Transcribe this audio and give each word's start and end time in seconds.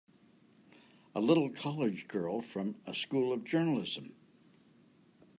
A 1.13 1.21
little 1.21 1.51
college 1.51 2.07
girl 2.07 2.41
from 2.41 2.75
a 2.87 2.95
School 2.95 3.31
of 3.31 3.43
Journalism! 3.43 4.15